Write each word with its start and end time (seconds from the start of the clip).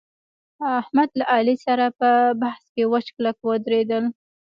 احمد 0.81 1.09
له 1.19 1.25
علي 1.33 1.55
سره 1.65 1.85
په 1.99 2.09
بحث 2.41 2.63
کې 2.75 2.83
وچ 2.91 3.07
کلک 3.15 3.37
ودرېدل 3.47 4.03